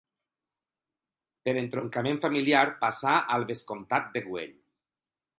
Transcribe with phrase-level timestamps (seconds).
[1.49, 4.57] Per entroncament familiar passà al vescomtat de Güell.